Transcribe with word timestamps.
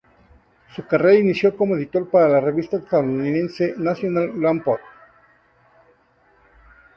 Su 0.75 0.87
carrera 0.87 1.13
inició 1.19 1.55
como 1.55 1.75
editor 1.75 2.09
para 2.09 2.27
la 2.27 2.39
revista 2.41 2.77
estadounidense 2.77 3.75
"National 3.77 4.41
Lampoon". 4.41 4.79